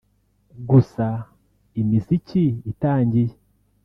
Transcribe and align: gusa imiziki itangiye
gusa 0.69 1.07
imiziki 1.81 2.43
itangiye 2.71 3.33